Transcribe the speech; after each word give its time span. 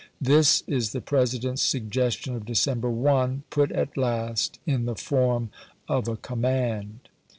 This 0.19 0.61
1862. 0.61 0.75
is 0.79 0.91
the 0.93 1.05
President's 1.05 1.61
suggestion 1.61 2.35
of 2.35 2.43
December 2.47 2.89
1, 2.89 3.43
put 3.51 3.71
at 3.71 3.95
last 3.95 4.57
in 4.65 4.85
the 4.87 4.95
form 4.95 5.51
of 5.87 6.07
a 6.07 6.15
command. 6.17 7.01